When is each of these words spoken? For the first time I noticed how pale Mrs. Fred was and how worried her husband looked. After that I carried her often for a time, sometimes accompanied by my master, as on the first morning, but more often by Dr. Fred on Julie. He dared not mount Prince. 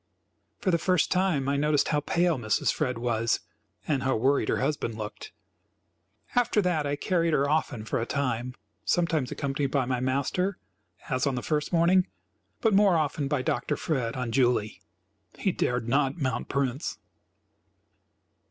For 0.57 0.71
the 0.71 0.79
first 0.79 1.11
time 1.11 1.47
I 1.47 1.57
noticed 1.57 1.89
how 1.89 1.99
pale 1.99 2.39
Mrs. 2.39 2.73
Fred 2.73 2.97
was 2.97 3.41
and 3.87 4.01
how 4.01 4.15
worried 4.15 4.49
her 4.49 4.57
husband 4.57 4.95
looked. 4.97 5.31
After 6.33 6.59
that 6.59 6.87
I 6.87 6.95
carried 6.95 7.33
her 7.33 7.47
often 7.47 7.85
for 7.85 8.01
a 8.01 8.05
time, 8.07 8.55
sometimes 8.83 9.29
accompanied 9.31 9.69
by 9.69 9.85
my 9.85 9.99
master, 9.99 10.57
as 11.11 11.27
on 11.27 11.35
the 11.35 11.43
first 11.43 11.71
morning, 11.71 12.07
but 12.61 12.73
more 12.73 12.97
often 12.97 13.27
by 13.27 13.43
Dr. 13.43 13.77
Fred 13.77 14.15
on 14.15 14.31
Julie. 14.31 14.81
He 15.37 15.51
dared 15.51 15.87
not 15.87 16.17
mount 16.17 16.49
Prince. 16.49 16.97